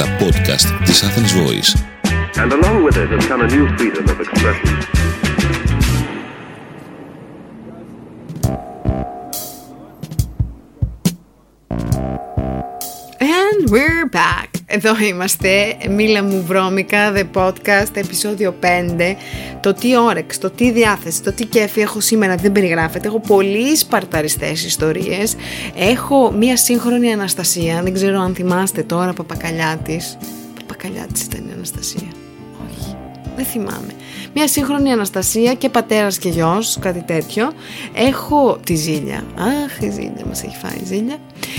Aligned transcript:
τα 0.00 0.04
podcast 0.18 0.84
της 0.84 1.02
Athens 1.02 1.32
Voice. 1.32 1.70
And 2.36 2.52
along 2.52 2.84
with 2.84 2.96
it 2.96 3.08
has 3.10 3.26
come 3.26 3.40
a 3.40 3.48
new 3.56 3.66
freedom 3.76 4.04
of 4.12 4.20
expression. 4.20 4.68
And 13.20 13.70
we're 13.70 14.06
back. 14.06 14.49
Εδώ 14.73 14.91
είμαστε, 15.09 15.77
Μίλα 15.89 16.23
μου 16.23 16.43
βρώμικα, 16.47 17.13
The 17.15 17.23
Podcast, 17.33 17.93
επεισόδιο 17.93 18.55
5. 18.61 19.15
Το 19.59 19.73
τι 19.73 19.97
όρεξ, 19.97 20.37
το 20.37 20.49
τι 20.49 20.71
διάθεση, 20.71 21.23
το 21.23 21.31
τι 21.31 21.45
κέφι 21.45 21.81
έχω 21.81 21.99
σήμερα 21.99 22.35
δεν 22.35 22.51
περιγράφεται. 22.51 23.07
Έχω 23.07 23.19
πολύ 23.19 23.75
σπαρταριστές 23.75 24.65
ιστορίες. 24.65 25.35
Έχω 25.75 26.31
μία 26.31 26.57
σύγχρονη 26.57 27.11
Αναστασία, 27.13 27.81
δεν 27.83 27.93
ξέρω 27.93 28.19
αν 28.19 28.35
θυμάστε 28.35 28.83
τώρα, 28.83 29.13
Παπακαλιάτης. 29.13 30.17
Παπακαλιάτης 30.59 31.23
ήταν 31.23 31.45
η 31.49 31.51
Αναστασία. 31.55 32.07
Όχι, 32.69 32.95
δεν 33.35 33.45
θυμάμαι. 33.45 33.93
Μια 34.33 34.47
σύγχρονη 34.47 34.91
Αναστασία 34.91 35.53
και 35.53 35.69
πατέρας 35.69 36.17
και 36.17 36.29
γιος, 36.29 36.77
κάτι 36.79 37.03
τέτοιο. 37.07 37.51
Έχω 37.93 38.59
τη 38.65 38.75
Ζήλια. 38.75 39.23
Αχ, 39.35 39.81
η 39.81 39.89
Ζήλια 39.89 40.25
μας 40.27 40.43
έχει 40.43 40.55
φάει 40.55 40.77
η 40.81 40.85
Ζήλια. 40.85 41.17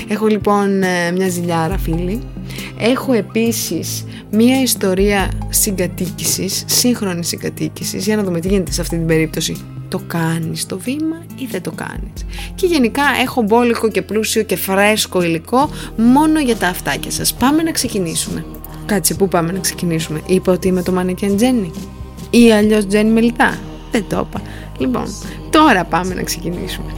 Έχω 0.09 0.27
λοιπόν 0.27 0.83
ε, 0.83 1.13
μια 1.13 1.29
ζηλιάρα 1.29 1.79
φίλη. 1.79 2.21
Έχω 2.79 3.13
επίσης 3.13 4.05
μια 4.31 4.63
ιστορία 4.63 5.31
συγκατοίκησης, 5.49 6.65
σύγχρονης 6.67 7.29
συγκατοίκησης, 7.29 8.07
για 8.07 8.17
να 8.17 8.23
δούμε 8.23 8.41
τι 8.41 8.49
γίνεται 8.49 8.73
σε 8.73 8.81
αυτή 8.81 8.97
την 8.97 9.07
περίπτωση. 9.07 9.57
Το 9.89 10.01
κάνεις 10.07 10.67
το 10.67 10.79
βήμα 10.79 11.25
ή 11.37 11.47
δεν 11.51 11.63
το 11.63 11.71
κάνεις; 11.71 12.25
Και 12.55 12.67
γενικά 12.67 13.03
έχω 13.23 13.43
μπόλικο 13.43 13.89
και 13.89 14.03
πλούσιο 14.03 14.43
και 14.43 14.57
φρέσκο 14.57 15.23
υλικό 15.23 15.71
μόνο 15.97 16.41
για 16.41 16.57
τα 16.57 16.69
αυτάκια 16.69 17.11
σας. 17.11 17.35
Πάμε 17.35 17.63
να 17.63 17.71
ξεκινήσουμε. 17.71 18.45
Κάτσε, 18.87 19.15
πού 19.15 19.29
πάμε 19.29 19.53
να 19.53 19.59
ξεκινήσουμε; 19.59 20.21
Είπα 20.27 20.53
ότι 20.53 20.69
είμαι 20.69 20.83
το 20.83 20.93
Μανικέν 20.93 21.37
Τζένι. 21.37 21.71
Ή 22.31 22.53
αλλιώς 22.53 22.87
Τζένι 22.87 23.11
Μελιτά. 23.11 23.59
Δεν 23.91 24.05
το 24.09 24.27
είπα. 24.29 24.43
Λοιπόν, 24.79 25.05
τώρα 25.51 25.85
πάμε 25.85 26.15
να 26.15 26.23
ξεκινήσουμε. 26.23 26.93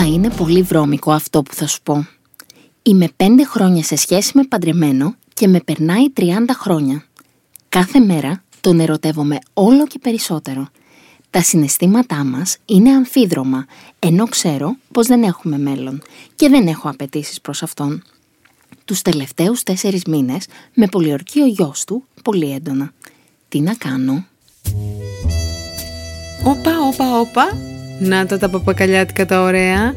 Θα 0.00 0.06
είναι 0.06 0.30
πολύ 0.30 0.62
βρώμικο 0.62 1.12
αυτό 1.12 1.42
που 1.42 1.54
θα 1.54 1.66
σου 1.66 1.82
πω. 1.82 2.06
Είμαι 2.82 3.08
πέντε 3.16 3.44
χρόνια 3.44 3.82
σε 3.82 3.96
σχέση 3.96 4.32
με 4.34 4.44
παντρεμένο 4.44 5.14
και 5.34 5.48
με 5.48 5.60
περνάει 5.60 6.04
30 6.16 6.22
χρόνια. 6.52 7.04
Κάθε 7.68 7.98
μέρα 7.98 8.42
τον 8.60 8.80
ερωτεύομαι 8.80 9.38
όλο 9.54 9.86
και 9.86 9.98
περισσότερο. 9.98 10.68
Τα 11.30 11.42
συναισθήματά 11.42 12.24
μας 12.24 12.56
είναι 12.64 12.90
αμφίδρομα, 12.90 13.66
ενώ 13.98 14.26
ξέρω 14.26 14.76
πως 14.92 15.06
δεν 15.06 15.22
έχουμε 15.22 15.58
μέλλον 15.58 16.02
και 16.34 16.48
δεν 16.48 16.66
έχω 16.66 16.88
απαιτήσεις 16.88 17.40
προς 17.40 17.62
αυτόν. 17.62 18.02
Τους 18.84 19.02
τελευταίους 19.02 19.62
τέσσερις 19.62 20.04
μήνες 20.04 20.46
με 20.74 20.86
πολιορκεί 20.86 21.40
ο 21.40 21.46
γιος 21.46 21.84
του 21.84 22.04
πολύ 22.22 22.52
έντονα. 22.52 22.92
Τι 23.48 23.60
να 23.60 23.74
κάνω; 23.74 24.26
Όπα, 26.44 26.78
όπα, 26.80 27.20
όπα. 27.20 27.67
Να 27.98 28.26
τα 28.26 28.38
τα 28.38 28.48
παπακαλιάτικα 28.48 29.26
τα 29.26 29.42
ωραία. 29.42 29.94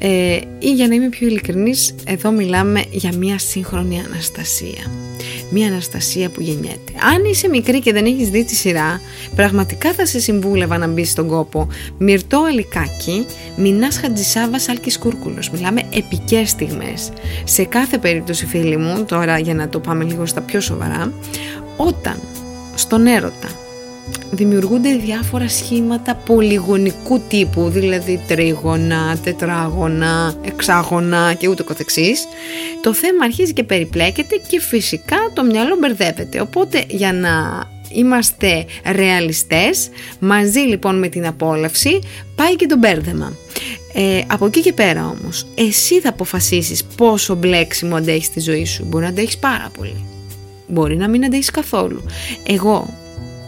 Ε, 0.00 0.38
ή 0.58 0.72
για 0.72 0.88
να 0.88 0.94
είμαι 0.94 1.08
πιο 1.08 1.26
ειλικρινής, 1.26 1.94
εδώ 2.06 2.30
μιλάμε 2.30 2.84
για 2.90 3.12
μια 3.18 3.38
σύγχρονη 3.38 4.02
Αναστασία. 4.06 4.90
Μια 5.50 5.66
Αναστασία 5.66 6.28
που 6.28 6.40
γεννιέται. 6.40 6.92
Αν 7.14 7.24
είσαι 7.24 7.48
μικρή 7.48 7.80
και 7.80 7.92
δεν 7.92 8.04
έχεις 8.04 8.30
δει 8.30 8.44
τη 8.44 8.54
σειρά, 8.54 9.00
πραγματικά 9.34 9.92
θα 9.92 10.06
σε 10.06 10.20
συμβούλευα 10.20 10.78
να 10.78 10.86
μπεις 10.86 11.10
στον 11.10 11.28
κόπο. 11.28 11.68
Μυρτό 11.98 12.44
Αλικάκη, 12.48 13.26
Μινάς 13.56 13.98
Χατζησάβας 13.98 14.68
Άλκης 14.68 14.98
Κούρκουλος. 14.98 15.50
Μιλάμε 15.50 15.82
επικές 15.92 16.50
στιγμές. 16.50 17.10
Σε 17.44 17.64
κάθε 17.64 17.98
περίπτωση 17.98 18.46
φίλοι 18.46 18.76
μου, 18.76 19.04
τώρα 19.04 19.38
για 19.38 19.54
να 19.54 19.68
το 19.68 19.80
πάμε 19.80 20.04
λίγο 20.04 20.26
στα 20.26 20.40
πιο 20.40 20.60
σοβαρά, 20.60 21.12
όταν 21.76 22.20
στον 22.74 23.06
έρωτα 23.06 23.48
δημιουργούνται 24.30 24.96
διάφορα 24.96 25.48
σχήματα 25.48 26.14
πολυγωνικού 26.14 27.20
τύπου, 27.28 27.68
δηλαδή 27.68 28.20
τρίγωνα, 28.26 29.18
τετράγωνα, 29.22 30.34
εξάγωνα 30.42 31.34
και 31.34 31.48
ούτω 31.48 31.64
καθεξής. 31.64 32.26
Το 32.82 32.94
θέμα 32.94 33.24
αρχίζει 33.24 33.52
και 33.52 33.64
περιπλέκεται 33.64 34.40
και 34.48 34.60
φυσικά 34.60 35.16
το 35.32 35.44
μυαλό 35.44 35.76
μπερδεύεται. 35.78 36.40
Οπότε 36.40 36.84
για 36.88 37.12
να 37.12 37.64
είμαστε 37.90 38.64
ρεαλιστές, 38.92 39.88
μαζί 40.18 40.58
λοιπόν 40.58 40.98
με 40.98 41.08
την 41.08 41.26
απόλαυση 41.26 41.98
πάει 42.34 42.56
και 42.56 42.66
το 42.66 42.76
μπέρδεμα. 42.76 43.32
Ε, 43.92 44.20
από 44.26 44.46
εκεί 44.46 44.60
και 44.60 44.72
πέρα 44.72 45.16
όμως, 45.20 45.46
εσύ 45.54 46.00
θα 46.00 46.08
αποφασίσεις 46.08 46.84
πόσο 46.84 47.34
μπλέξιμο 47.34 47.96
αντέχεις 47.96 48.30
τη 48.30 48.40
ζωή 48.40 48.64
σου. 48.64 48.84
Μπορεί 48.84 49.04
να 49.04 49.10
αντέχεις 49.10 49.38
πάρα 49.38 49.70
πολύ. 49.76 50.04
Μπορεί 50.68 50.96
να 50.96 51.08
μην 51.08 51.24
αντέχεις 51.24 51.50
καθόλου. 51.50 52.04
Εγώ 52.46 52.94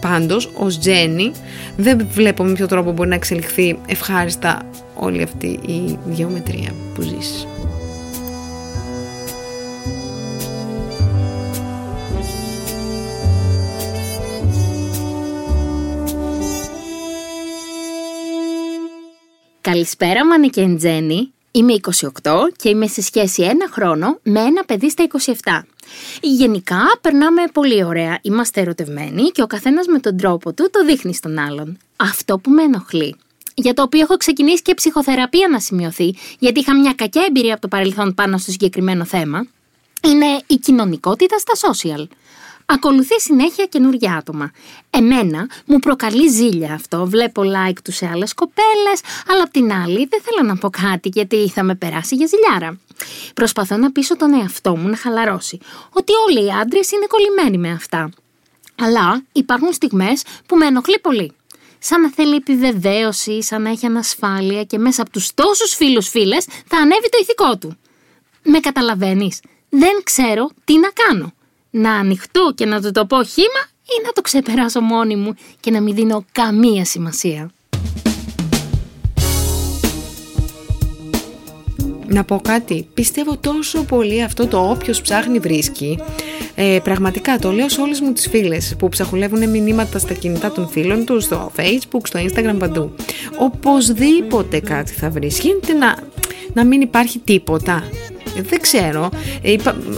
Πάντως, 0.01 0.51
ως 0.55 0.79
Τζένι, 0.79 1.33
δεν 1.77 2.07
βλέπω 2.11 2.45
με 2.45 2.53
ποιο 2.53 2.67
τρόπο 2.67 2.93
μπορεί 2.93 3.09
να 3.09 3.15
εξελιχθεί 3.15 3.79
ευχάριστα 3.87 4.63
όλη 4.95 5.23
αυτή 5.23 5.47
η 5.47 5.99
γεωμετρία 6.11 6.75
που 6.95 7.03
ζεις. 7.03 7.47
Καλησπέρα 19.61 20.27
Μανικέν 20.27 20.77
Τζένι. 20.77 21.33
Είμαι 21.53 21.75
28 22.23 22.33
και 22.57 22.69
είμαι 22.69 22.87
σε 22.87 23.03
σχέση 23.03 23.43
ένα 23.43 23.69
χρόνο 23.71 24.19
με 24.23 24.41
ένα 24.41 24.65
παιδί 24.65 24.91
στα 24.91 25.07
27. 25.43 25.61
Γενικά 26.21 26.81
περνάμε 27.01 27.43
πολύ 27.53 27.85
ωραία, 27.85 28.19
είμαστε 28.23 28.61
ερωτευμένοι 28.61 29.23
και 29.23 29.43
ο 29.43 29.47
καθένας 29.47 29.87
με 29.87 29.99
τον 29.99 30.17
τρόπο 30.17 30.53
του 30.53 30.69
το 30.71 30.85
δείχνει 30.85 31.15
στον 31.15 31.39
άλλον. 31.39 31.79
Αυτό 31.97 32.39
που 32.39 32.51
με 32.51 32.63
ενοχλεί 32.63 33.17
για 33.55 33.75
το 33.75 33.83
οποίο 33.83 34.01
έχω 34.01 34.17
ξεκινήσει 34.17 34.63
και 34.63 34.75
ψυχοθεραπεία 34.75 35.49
να 35.49 35.61
σημειωθεί, 35.61 36.15
γιατί 36.39 36.61
είχα 36.61 36.75
μια 36.75 36.93
κακιά 36.95 37.25
εμπειρία 37.29 37.53
από 37.53 37.63
το 37.63 37.69
παρελθόν 37.69 38.15
πάνω 38.15 38.39
στο 38.39 38.51
συγκεκριμένο 38.51 39.05
θέμα, 39.05 39.47
είναι 40.05 40.43
η 40.47 40.55
κοινωνικότητα 40.55 41.37
στα 41.39 41.71
social. 41.73 42.07
Ακολουθεί 42.73 43.21
συνέχεια 43.21 43.67
καινούργια 43.67 44.15
άτομα. 44.15 44.51
Εμένα 44.91 45.49
μου 45.67 45.79
προκαλεί 45.79 46.29
ζήλια 46.29 46.73
αυτό. 46.73 47.07
Βλέπω 47.07 47.43
like 47.43 47.79
τους 47.85 47.97
σε 47.97 48.07
άλλες 48.07 48.35
κοπέλες, 48.35 49.01
αλλά 49.27 49.43
απ' 49.43 49.51
την 49.51 49.73
άλλη 49.73 50.07
δεν 50.11 50.21
θέλω 50.23 50.49
να 50.49 50.57
πω 50.57 50.71
κάτι 50.71 51.09
γιατί 51.13 51.49
θα 51.49 51.63
με 51.63 51.75
περάσει 51.75 52.15
για 52.15 52.27
ζηλιάρα. 52.27 52.79
Προσπαθώ 53.35 53.77
να 53.77 53.93
πείσω 53.93 54.17
τον 54.17 54.35
εαυτό 54.35 54.77
μου 54.77 54.89
να 54.89 54.97
χαλαρώσει. 54.97 55.59
Ότι 55.93 56.13
όλοι 56.29 56.47
οι 56.47 56.51
άντρες 56.51 56.91
είναι 56.91 57.07
κολλημένοι 57.07 57.59
με 57.59 57.71
αυτά. 57.71 58.11
Αλλά 58.83 59.23
υπάρχουν 59.33 59.73
στιγμές 59.73 60.23
που 60.47 60.57
με 60.57 60.67
ενοχλεί 60.67 60.99
πολύ. 60.99 61.33
Σαν 61.79 62.01
να 62.01 62.11
θέλει 62.11 62.35
επιβεβαίωση, 62.35 63.43
σαν 63.43 63.63
να 63.63 63.71
έχει 63.71 63.87
ανασφάλεια 63.87 64.65
και 64.65 64.79
μέσα 64.79 65.03
από 65.03 65.11
τους 65.11 65.35
τόσους 65.35 65.75
φίλους 65.75 66.09
φίλες 66.09 66.47
θα 66.67 66.77
ανέβει 66.77 67.09
το 67.09 67.19
ηθικό 67.21 67.57
του. 67.59 67.77
Με 68.43 68.61
καταλαβαίνεις. 68.61 69.41
Δεν 69.69 70.01
ξέρω 70.05 70.51
τι 70.65 70.79
να 70.79 70.89
κάνω 70.91 71.33
να 71.71 71.93
ανοιχτώ 71.93 72.53
και 72.55 72.67
να 72.67 72.83
του 72.83 72.91
το 72.91 73.07
πω 73.07 73.25
χήμα 73.25 73.63
ή 73.83 74.03
να 74.07 74.13
το 74.13 74.21
ξεπεράσω 74.21 74.81
μόνη 74.81 75.17
μου 75.17 75.35
και 75.61 75.71
να 75.71 75.81
μην 75.81 75.95
δίνω 75.95 76.25
καμία 76.33 76.85
σημασία. 76.85 77.51
Να 82.13 82.25
πω 82.25 82.41
κάτι, 82.43 82.89
πιστεύω 82.95 83.37
τόσο 83.37 83.83
πολύ 83.83 84.23
αυτό 84.23 84.47
το 84.47 84.71
όποιος 84.71 85.01
ψάχνει 85.01 85.39
βρίσκει. 85.39 85.99
Ε, 86.55 86.79
πραγματικά 86.83 87.39
το 87.39 87.53
λέω 87.53 87.69
σε 87.69 87.81
όλες 87.81 88.01
μου 88.01 88.13
τις 88.13 88.29
φίλες 88.29 88.75
που 88.79 88.89
ψαχουλεύουν 88.89 89.49
μηνύματα 89.49 89.99
στα 89.99 90.15
κινητά 90.15 90.53
των 90.53 90.69
φίλων 90.69 91.05
τους, 91.05 91.25
στο 91.25 91.53
facebook, 91.57 92.01
στο 92.03 92.21
instagram 92.21 92.57
παντού. 92.59 92.95
Οπωσδήποτε 93.39 94.61
κάτι 94.61 94.93
θα 94.93 95.11
βρεις. 95.11 95.39
Γίνεται 95.39 95.73
να, 95.73 95.97
να 96.53 96.65
μην 96.65 96.81
υπάρχει 96.81 97.19
τίποτα. 97.19 97.83
Ε, 98.37 98.43
δεν 98.43 98.61
ξέρω. 98.61 99.11
Ε, 99.43 99.55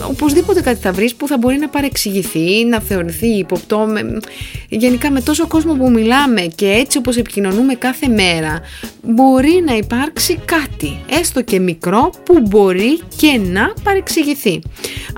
οπωσδήποτε 0.08 0.60
κάτι 0.60 0.80
θα 0.80 0.92
βρεις 0.92 1.14
που 1.14 1.26
θα 1.26 1.38
μπορεί 1.38 1.58
να 1.58 1.68
παρεξηγηθεί, 1.68 2.64
να 2.64 2.80
θεωρηθεί 2.80 3.26
υποπτώ. 3.26 3.78
Με, 3.78 4.20
γενικά 4.68 5.10
με 5.10 5.20
τόσο 5.20 5.46
κόσμο 5.46 5.74
που 5.74 5.90
μιλάμε 5.90 6.40
και 6.40 6.68
έτσι 6.68 6.98
όπως 6.98 7.16
επικοινωνούμε 7.16 7.74
κάθε 7.74 8.08
μέρα, 8.08 8.60
μπορεί 9.02 9.62
να 9.66 9.76
υπάρξει 9.76 10.38
κάτι, 10.44 10.98
έστω 11.10 11.42
και 11.42 11.60
μικρό, 11.60 12.12
που 12.24 12.40
μπορεί 12.40 13.00
και 13.16 13.40
να 13.44 13.72
παρεξηγηθεί. 13.82 14.60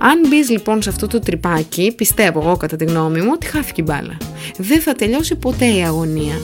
Αν 0.00 0.28
μπεις 0.28 0.50
λοιπόν 0.50 0.82
σε 0.82 0.88
αυτό 0.88 1.06
το 1.06 1.18
τρυπάκι, 1.18 1.92
πιστεύω 1.96 2.40
εγώ 2.40 2.56
κατά 2.56 2.76
τη 2.76 2.84
γνώμη 2.84 3.20
μου 3.20 3.30
ότι 3.32 3.46
χάθηκε 3.46 3.80
η 3.80 3.84
μπάλα. 3.86 4.16
Δεν 4.56 4.80
θα 4.80 4.92
τελειώσει 4.92 5.34
ποτέ 5.34 5.66
η 5.66 5.82
αγωνία. 5.82 6.34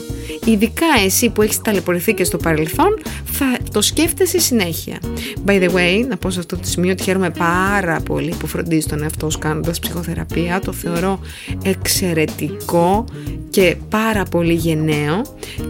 Ειδικά 0.45 0.85
εσύ 1.05 1.29
που 1.29 1.41
έχεις 1.41 1.61
ταλαιπωρηθεί 1.61 2.13
και 2.13 2.23
στο 2.23 2.37
παρελθόν, 2.37 3.01
θα 3.25 3.57
το 3.71 3.81
σκέφτεσαι 3.81 4.39
συνέχεια. 4.39 4.99
By 5.45 5.63
the 5.63 5.69
way, 5.69 6.05
να 6.07 6.17
πω 6.17 6.29
σε 6.29 6.39
αυτό 6.39 6.57
το 6.61 6.67
σημείο 6.67 6.91
ότι 6.91 7.03
χαίρομαι 7.03 7.29
πάρα 7.29 7.99
πολύ 7.99 8.33
που 8.39 8.47
φροντίζει 8.47 8.87
τον 8.87 9.03
εαυτό 9.03 9.29
σου 9.29 9.39
κάνοντας 9.39 9.79
ψυχοθεραπεία. 9.79 10.59
Το 10.59 10.71
θεωρώ 10.71 11.19
εξαιρετικό 11.63 13.05
και 13.49 13.75
πάρα 13.89 14.23
πολύ 14.23 14.53
γενναίο. 14.53 15.21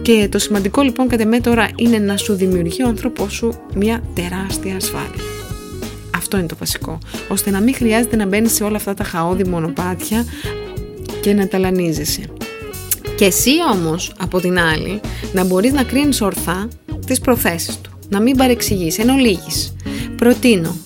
Και 0.02 0.28
το 0.30 0.38
σημαντικό 0.38 0.82
λοιπόν 0.82 1.08
κατά 1.08 1.26
με 1.26 1.40
τώρα 1.40 1.68
είναι 1.76 1.98
να 1.98 2.16
σου 2.16 2.34
δημιουργεί 2.34 2.82
ο 2.82 2.88
άνθρωπός 2.88 3.32
σου 3.32 3.54
μια 3.74 4.02
τεράστια 4.14 4.76
ασφάλεια 4.76 5.22
Αυτό 6.16 6.36
είναι 6.38 6.46
το 6.46 6.56
βασικό. 6.58 6.98
Ώστε 7.28 7.50
να 7.50 7.60
μην 7.60 7.74
χρειάζεται 7.74 8.16
να 8.16 8.26
μπαίνεις 8.26 8.52
σε 8.52 8.64
όλα 8.64 8.76
αυτά 8.76 8.94
τα 8.94 9.04
χαόδη 9.04 9.44
μονοπάτια 9.44 10.24
και 11.20 11.32
να 11.32 11.48
ταλανίζεσαι. 11.48 12.22
Και 13.16 13.24
εσύ 13.24 13.50
όμως, 13.74 14.12
από 14.18 14.40
την 14.40 14.58
άλλη, 14.58 15.00
να 15.32 15.44
μπορείς 15.44 15.72
να 15.72 15.82
κρίνεις 15.82 16.20
ορθά 16.20 16.68
τις 17.06 17.20
προθέσεις 17.20 17.80
του. 17.80 17.90
Να 18.08 18.20
μην 18.20 18.36
παρεξηγείς, 18.36 18.98
εν 18.98 19.08
ολίγης. 19.08 19.74
Προτείνω 20.22 20.76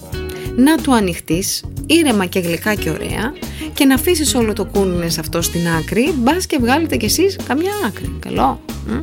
να 0.56 0.76
του 0.76 0.94
ανοιχτείς 0.94 1.64
ήρεμα 1.86 2.26
και 2.26 2.38
γλυκά 2.38 2.74
και 2.74 2.90
ωραία 2.90 3.32
και 3.74 3.84
να 3.84 3.94
αφήσεις 3.94 4.34
όλο 4.34 4.52
το 4.52 4.64
κούνινες 4.64 5.18
αυτό 5.18 5.42
στην 5.42 5.68
άκρη, 5.68 6.14
μπας 6.16 6.46
και 6.46 6.58
βγάλετε 6.60 6.96
κι 6.96 7.04
εσείς 7.04 7.36
καμιά 7.46 7.72
άκρη. 7.86 8.16
Καλό. 8.18 8.60
μ; 8.86 9.00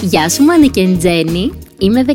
Γεια 0.00 0.28
σου 0.28 0.42
Μάνη 0.42 0.68
και 0.68 0.96
Τζένι. 0.98 1.52
Είμαι 1.82 2.04
19 2.06 2.14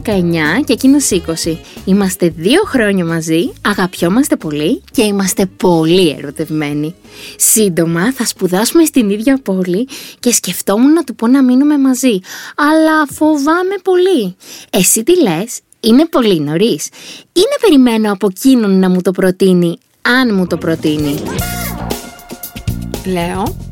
και 0.65 0.73
εκείνος 0.73 1.09
20. 1.11 1.57
Είμαστε 1.85 2.33
δύο 2.37 2.61
χρόνια 2.65 3.05
μαζί, 3.05 3.53
αγαπιόμαστε 3.61 4.35
πολύ 4.35 4.81
και 4.91 5.01
είμαστε 5.01 5.45
πολύ 5.45 6.09
ερωτευμένοι. 6.09 6.95
Σύντομα 7.37 8.13
θα 8.13 8.25
σπουδάσουμε 8.25 8.85
στην 8.85 9.09
ίδια 9.09 9.39
πόλη 9.43 9.87
και 10.19 10.31
σκεφτόμουν 10.31 10.93
να 10.93 11.03
του 11.03 11.15
πω 11.15 11.27
να 11.27 11.43
μείνουμε 11.43 11.77
μαζί, 11.77 12.19
αλλά 12.55 13.05
φοβάμαι 13.11 13.75
πολύ. 13.83 14.35
Εσύ 14.69 15.03
τι 15.03 15.21
λες, 15.21 15.59
είναι 15.79 16.05
πολύ 16.05 16.39
νωρίς. 16.39 16.85
Ή 17.33 17.39
να 17.39 17.67
περιμένω 17.67 18.11
από 18.11 18.27
εκείνον 18.29 18.79
να 18.79 18.89
μου 18.89 19.01
το 19.01 19.11
προτείνει, 19.11 19.77
αν 20.01 20.35
μου 20.35 20.47
το 20.47 20.57
προτείνει. 20.57 21.15
Λέω 23.05 23.64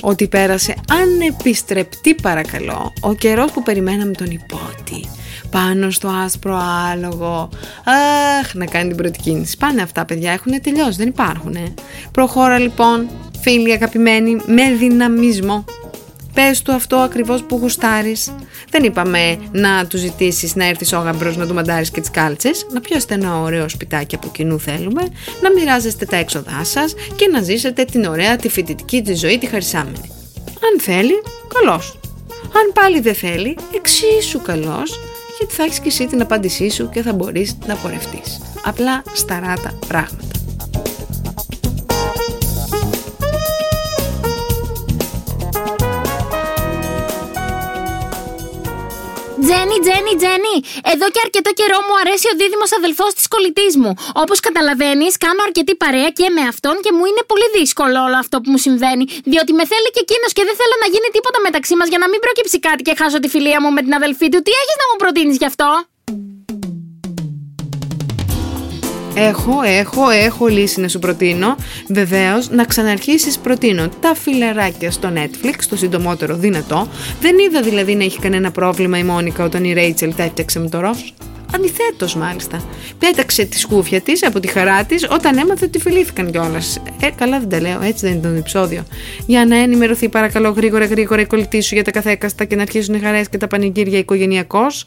ότι 0.00 0.28
πέρασε 0.28 0.74
ανεπιστρεπτή 0.90 2.14
παρακαλώ 2.14 2.92
ο 3.00 3.14
καιρός 3.14 3.50
που 3.50 3.62
περιμέναμε 3.62 4.12
τον 4.12 4.30
υπότη 4.30 5.08
πάνω 5.50 5.90
στο 5.90 6.08
άσπρο 6.08 6.58
άλογο. 6.92 7.48
Αχ, 8.40 8.54
να 8.54 8.64
κάνει 8.64 8.88
την 8.88 8.96
πρώτη 8.96 9.18
κίνηση. 9.18 9.56
Πάνε 9.56 9.82
αυτά, 9.82 10.04
παιδιά, 10.04 10.32
έχουν 10.32 10.60
τελειώσει, 10.62 10.96
δεν 10.96 11.08
υπάρχουν. 11.08 11.56
Προχώρα 12.12 12.58
λοιπόν, 12.58 13.08
φίλοι 13.40 13.72
αγαπημένοι, 13.72 14.36
με 14.46 14.70
δυναμισμό. 14.78 15.64
Πες 16.34 16.62
του 16.62 16.72
αυτό 16.72 16.96
ακριβώς 16.96 17.42
που 17.42 17.56
γουστάρεις. 17.56 18.34
Δεν 18.70 18.84
είπαμε 18.84 19.36
να 19.52 19.86
του 19.86 19.96
ζητήσεις 19.96 20.54
να 20.54 20.64
έρθει 20.66 20.96
ο 20.96 20.98
γαμπρός 20.98 21.36
να 21.36 21.46
του 21.46 21.54
μαντάρεις 21.54 21.90
και 21.90 22.00
τις 22.00 22.10
κάλτσες, 22.10 22.66
να 22.72 22.80
πιάσετε 22.80 23.14
ένα 23.14 23.40
ωραίο 23.40 23.68
σπιτάκι 23.68 24.14
από 24.14 24.28
κοινού 24.28 24.60
θέλουμε, 24.60 25.02
να 25.42 25.52
μοιράζεστε 25.52 26.04
τα 26.04 26.16
έξοδά 26.16 26.64
σας 26.64 26.94
και 27.16 27.28
να 27.32 27.42
ζήσετε 27.42 27.84
την 27.84 28.04
ωραία 28.04 28.36
τη 28.36 28.48
φοιτητική 28.48 29.02
τη 29.02 29.14
ζωή 29.14 29.38
τη 29.38 29.46
χαρισάμενη. 29.46 30.10
Αν 30.46 30.80
θέλει, 30.80 31.22
καλώς. 31.54 31.98
Αν 32.42 32.72
πάλι 32.74 33.00
δεν 33.00 33.14
θέλει, 33.14 33.56
εξίσου 33.74 34.42
καλός, 34.42 35.00
γιατί 35.38 35.54
θα 35.54 35.62
έχεις 35.62 35.78
και 35.80 35.88
εσύ 35.88 36.06
την 36.06 36.20
απάντησή 36.20 36.70
σου 36.70 36.88
και 36.88 37.02
θα 37.02 37.12
μπορείς 37.12 37.58
να 37.66 37.74
πορευτείς. 37.74 38.40
Απλά 38.64 39.02
σταράτα 39.12 39.78
πράγματα. 39.86 40.39
Τζένι, 49.70 49.86
Τζένι, 49.86 50.14
Τζένι! 50.20 50.56
Εδώ 50.92 51.06
και 51.14 51.20
αρκετό 51.26 51.50
καιρό 51.58 51.78
μου 51.86 51.94
αρέσει 52.02 52.26
ο 52.32 52.34
δίδυμος 52.40 52.70
αδελφός 52.78 53.10
της 53.16 53.26
κολλητής 53.34 53.72
μου. 53.80 53.92
Όπως 54.22 54.38
καταλαβαίνεις, 54.46 55.12
κάνω 55.24 55.40
αρκετή 55.48 55.74
παρέα 55.82 56.10
και 56.18 56.26
με 56.36 56.42
αυτόν 56.52 56.74
και 56.84 56.90
μου 56.96 57.04
είναι 57.10 57.22
πολύ 57.30 57.48
δύσκολο 57.58 57.98
όλο 58.06 58.18
αυτό 58.24 58.36
που 58.42 58.48
μου 58.52 58.60
συμβαίνει. 58.66 59.04
Διότι 59.32 59.52
με 59.58 59.64
θέλει 59.72 59.88
και 59.94 60.02
εκείνος 60.06 60.30
και 60.36 60.44
δεν 60.48 60.56
θέλω 60.60 60.76
να 60.82 60.88
γίνει 60.92 61.08
τίποτα 61.16 61.38
μεταξύ 61.46 61.74
μας 61.78 61.88
για 61.92 62.00
να 62.02 62.06
μην 62.10 62.18
προκύψει 62.24 62.58
κάτι 62.66 62.82
και 62.86 62.94
χάσω 63.00 63.18
τη 63.22 63.28
φιλία 63.34 63.58
μου 63.62 63.70
με 63.76 63.80
την 63.86 63.94
αδελφή 64.00 64.26
του. 64.32 64.40
Τι 64.46 64.52
έχεις 64.60 64.76
να 64.80 64.86
μου 64.88 64.96
προτείνεις 65.02 65.36
γι' 65.42 65.48
αυτό; 65.52 65.68
Έχω, 69.28 69.62
έχω, 69.62 70.08
έχω 70.08 70.46
λύση 70.46 70.80
να 70.80 70.88
σου 70.88 70.98
προτείνω. 70.98 71.56
Βεβαίως, 71.88 72.50
να 72.50 72.64
ξαναρχίσεις 72.64 73.38
προτείνω 73.38 73.88
τα 74.00 74.14
φιλεράκια 74.14 74.90
στο 74.90 75.12
Netflix, 75.14 75.64
το 75.68 75.76
συντομότερο 75.76 76.36
δυνατό. 76.36 76.88
Δεν 77.20 77.38
είδα 77.38 77.62
δηλαδή 77.62 77.94
να 77.94 78.04
έχει 78.04 78.18
κανένα 78.18 78.50
πρόβλημα 78.50 78.98
η 78.98 79.02
Μόνικα 79.02 79.44
όταν 79.44 79.64
η 79.64 79.72
Ρέιτσελ 79.72 80.14
τα 80.14 80.22
έφτιαξε 80.22 80.58
με 80.58 80.68
το 80.68 80.80
ροζ. 80.80 80.98
Αντιθέτως, 81.54 82.14
μάλιστα. 82.14 82.62
Πέταξε 82.98 83.44
τη 83.44 83.58
σκούφια 83.58 84.00
της 84.00 84.26
από 84.26 84.40
τη 84.40 84.48
χαρά 84.48 84.84
της 84.84 85.06
όταν 85.10 85.38
έμαθε 85.38 85.64
ότι 85.64 85.78
φιλήθηκαν 85.80 86.30
κιόλας. 86.30 86.82
Ε, 87.00 87.08
καλά 87.16 87.38
δεν 87.38 87.48
τα 87.48 87.60
λέω, 87.60 87.80
έτσι 87.82 88.06
δεν 88.06 88.14
είναι 88.14 88.28
το 88.28 88.28
επεισόδιο. 88.28 88.84
Για 89.26 89.46
να 89.46 89.56
ενημερωθεί, 89.56 90.08
παρακαλώ, 90.08 90.50
γρήγορα 90.50 90.84
γρήγορα 90.84 91.20
η 91.20 91.26
κολλητή 91.26 91.60
σου 91.60 91.74
για 91.74 91.84
τα 91.84 91.90
καθέκαστα 91.90 92.44
και 92.44 92.56
να 92.56 92.62
αρχίσουν 92.62 92.94
οι 92.94 92.98
χαρές 92.98 93.28
και 93.28 93.38
τα 93.38 93.46
πανηγύρια 93.46 93.98
οικογενειακώς. 93.98 94.86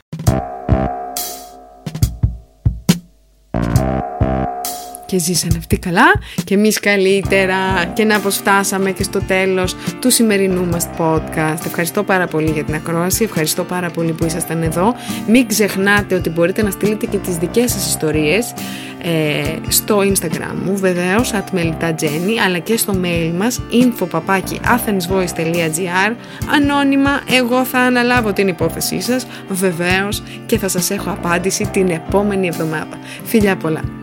Και 5.14 5.20
ζήσανε 5.20 5.56
αυτοί 5.58 5.78
καλά 5.78 6.14
και 6.44 6.54
εμείς 6.54 6.80
καλύτερα 6.80 7.86
και 7.94 8.04
να 8.04 8.20
πως 8.20 8.36
φτάσαμε 8.36 8.92
και 8.92 9.04
στο 9.04 9.20
τέλος 9.20 9.76
του 10.00 10.12
σημερινού 10.12 10.66
μας 10.66 10.90
podcast. 10.98 11.66
Ευχαριστώ 11.66 12.04
πάρα 12.04 12.28
πολύ 12.28 12.52
για 12.52 12.64
την 12.64 12.76
ακρόαση, 12.76 13.24
ευχαριστώ 13.24 13.64
πάρα 13.64 13.90
πολύ 13.90 14.12
που 14.12 14.26
ήσασταν 14.26 14.64
εδώ. 14.64 14.96
Μην 15.28 15.48
ξεχνάτε 15.48 16.16
ότι 16.16 16.30
μπορείτε 16.30 16.64
να 16.64 16.72
στείλετε 16.72 17.06
και 17.06 17.18
τις 17.18 17.38
δικές 17.38 17.72
σας 17.72 17.88
ιστορίες 17.88 18.54
ε, 19.04 19.44
στο 19.68 20.00
Instagram 20.00 20.56
μου 20.66 20.78
βεβαίως 20.78 21.34
@melitajenny 21.54 22.38
αλλά 22.46 22.60
και 22.60 22.78
στο 22.78 22.94
mail 23.04 23.32
μας 23.38 23.62
info.athensvoice.gr 23.72 26.14
Ανώνυμα 26.56 27.22
εγώ 27.30 27.66
θα 27.66 27.80
αναλάβω 27.80 28.34
την 28.34 28.48
υπόθεσή 28.48 29.02
σας 29.02 29.28
βεβαίως 29.50 30.24
και 30.46 30.58
θα 30.58 30.68
σας 30.68 30.90
έχω 30.90 31.10
απάντηση 31.10 31.66
την 31.66 31.90
επόμενη 31.90 32.48
εβδομάδα. 32.48 32.98
Φιλιά 33.24 33.56
πολλά! 33.56 34.03